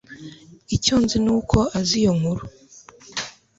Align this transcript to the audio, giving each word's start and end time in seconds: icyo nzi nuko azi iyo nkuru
icyo 0.75 0.95
nzi 1.03 1.17
nuko 1.25 1.57
azi 1.79 1.95
iyo 2.01 2.11
nkuru 2.17 2.43